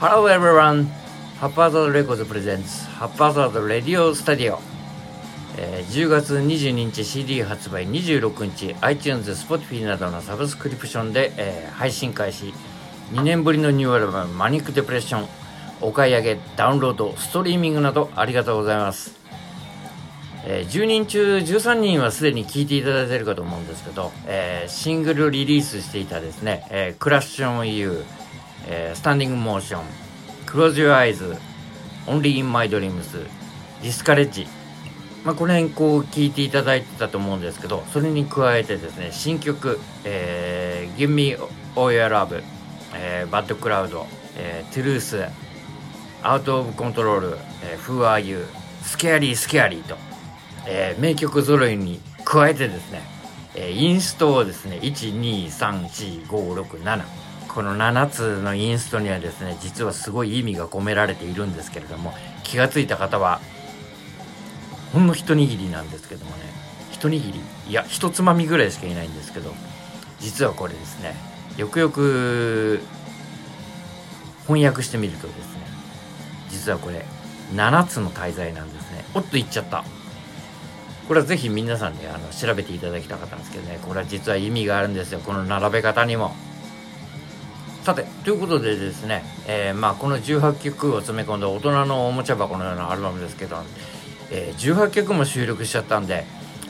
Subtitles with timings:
[0.00, 0.86] Hello everyone!
[1.38, 4.58] ハッパーザードレコードプレゼンツハッパーザードレディオスタディオ、
[5.56, 12.52] えー、10月22日 CD 発売26日 iTunes、Spotify などのサブスクリプションで、えー、配信開始。
[13.12, 15.28] 2年ぶりのニューアルバムマニックデプレッション
[15.80, 19.14] お買い上げダウンロードストリーミングなどありがとうございます。
[20.44, 28.04] えー、10人中13人はすでに聴いていただいているかと思うんですけど、えー、シングルリリースしていたですね、えー、クラッション U、
[28.68, 29.84] えー、スタンディングモーション、
[30.46, 31.36] クローズ Your Eyes、
[32.06, 33.26] Only in My Dreams、
[33.82, 34.46] ディスカレッジ、
[35.24, 41.36] まあ、この辺こう聞いていただいてたと思うんですけど、それに加えてですね、新曲、えー、Give Me
[41.76, 42.42] All Your Love、
[42.94, 44.04] えー、Bad Cloud、
[44.36, 45.30] えー、Truth、
[46.22, 48.44] Out of Control、えー、Who Are You、
[48.82, 49.96] Scary Scary と、
[50.66, 53.02] えー、名曲揃いに加えてですね、
[53.54, 57.23] えー、インストをですね、1234567
[57.54, 63.40] この7つのインストにはですね、実はすごい意味が込められているんですけれども、気がついた方は、
[64.92, 66.38] ほんの一握りなんですけどもね、
[66.90, 69.54] 一握り、いや、一つまみぐらいしかいないんですけど、
[70.18, 71.14] 実はこれですね、
[71.56, 72.80] よくよく
[74.48, 75.60] 翻訳してみるとですね、
[76.50, 77.04] 実はこれ、
[77.54, 79.04] 7つの滞在なんですね。
[79.14, 79.84] おっと言っちゃった。
[81.06, 86.34] これはぜひ皆さんであの調べていただきたかったんですけどねこれは実は意味があるんですよこの並べ方にも
[87.84, 93.58] さてということでですね、えー、まあこの18曲を詰め込んだ大人のおもちゃ箱のようなアルバムですけど、
[94.30, 96.24] えー、18曲も収録しちゃったんで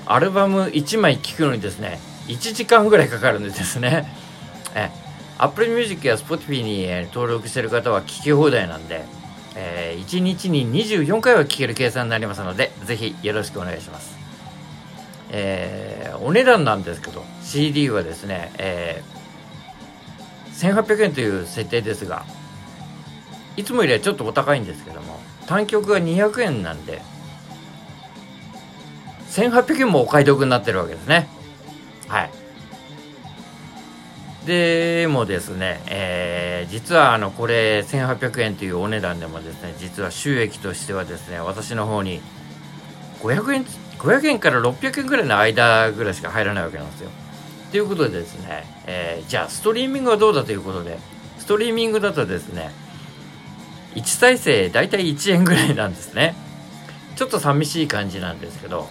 [0.07, 4.09] アルバム1枚聴くのにですね1時間ぐらいかかるんですね。
[4.75, 4.91] え
[5.39, 9.05] Apple Music や Spotify に登録してる方は聴き放題なんで、
[9.57, 14.17] え、1日に24回は聴ける計算になりますのでぜひよろしくお願いします。
[15.31, 19.14] え、お値段なんですけど CD はですね、えー、
[20.55, 22.25] 1800円という設定ですが
[23.57, 27.03] いつもよりはちょっとお高いんですけども単曲が200円なんで
[29.29, 31.29] 1800円もお買い得になってるわけですね
[32.09, 32.31] はい
[34.47, 42.21] でもですね、えー、実はあのこれ1800円というお値段でもですね実は収益としてはですね私の方に
[43.21, 47.11] 500円500円から600円ぐらいの間ぐらいしか入らないわけなんですよ。
[47.75, 50.97] ということでですね、えー、じゃあストリーミングはどうだということで、
[51.39, 52.71] ストリーミングだとですね、
[53.97, 56.37] 1再生大体1円ぐらいなんですね。
[57.17, 58.89] ちょっと寂しい感じなんですけど、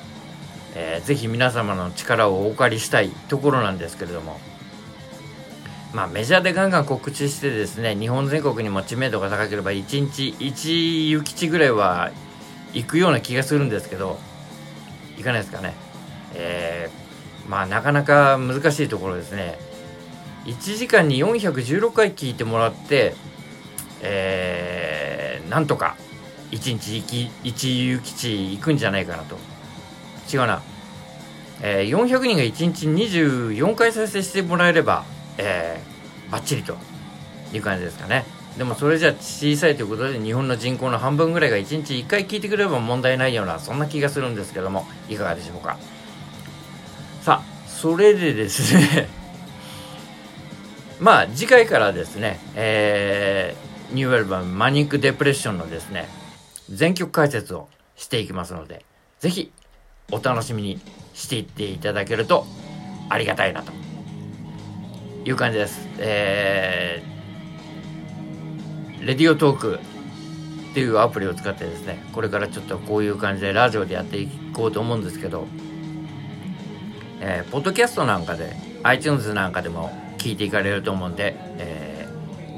[0.75, 4.38] えー、ぜひ皆様の力をお借りしたいところなんですけれども、
[5.94, 12.11] まあメジャーでガンガン告知してですね、日本全国にも知名度が高ければ1日1諭吉ぐらいは
[12.73, 14.19] 行くような気がするんですけど、
[15.17, 15.82] いかないですかね。
[17.53, 19.59] まあなかなか難しいところですね。
[20.45, 23.13] 1時間に416回聞いてもらって、
[24.01, 25.95] えー、なんとか
[26.49, 29.37] 1日1有基地行くんじゃないかなと。
[30.33, 30.63] 違うな。
[31.61, 35.05] えー、400人が1日24回再生してもらえれば、
[35.37, 35.79] え、
[36.31, 36.75] バッチリと
[37.53, 38.25] いう感じですかね。
[38.57, 45.77] でもそれじゃ小さいということで日本の人口の半分ぐらいが1日1回聞いてくれれば問題ないようなそんな気がするんですけどもいかがでしょうか？
[47.23, 49.07] さあそれでですね
[51.00, 56.09] まあ次回からですね、えー、ニューアルバム「マニック・デプレッション」のですね
[56.69, 58.83] 全曲解説をしていきますので
[59.22, 59.53] ぜひ
[60.12, 60.81] お楽しみに
[61.13, 62.45] していっていただけると
[63.07, 63.72] ありがたいなと
[65.23, 65.88] いう感じです。
[66.00, 67.13] えー
[69.06, 69.79] レディオトーク
[70.72, 75.45] っていうアプリを使ってですねこれからちょっとこういう感じでラジオでやっていこうと思うんですけど、
[77.25, 78.53] えー、ポッドキャストなんかで
[78.84, 82.07] iTunes なんかでも聞いていかれると思うんで、え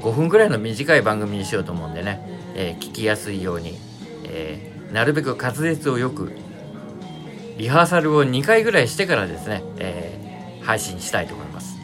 [0.02, 2.20] 5分ぐらいの短い番組にしようと思うんでね、
[2.56, 3.78] えー、聞きやすいように、
[4.24, 6.32] えー、なるべく滑舌をよく
[7.56, 11.76] リハーサルを2回ぐらいしてからですね、えー、配信したいと思います。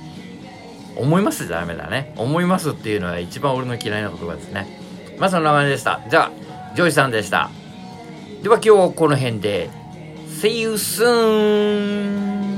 [0.96, 2.12] 思いますじゃダメだね。
[2.16, 4.66] 思いますっていうのは一番俺の嫌いな言葉ですね。
[5.18, 6.00] まあそんな感じでした。
[6.10, 6.32] じゃあ、
[6.74, 7.48] ジョージさんでした。
[8.42, 9.70] では今日この辺で、
[10.42, 12.51] See you soon!